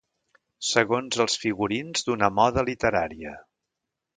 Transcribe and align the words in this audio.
Segons 0.69 1.19
els 1.25 1.35
figurins 1.43 2.07
d'una 2.07 2.33
moda 2.39 2.65
literària. 2.71 3.37